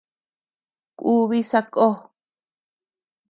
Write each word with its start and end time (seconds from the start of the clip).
Kùbi 0.99 1.39
sakó. 1.49 1.87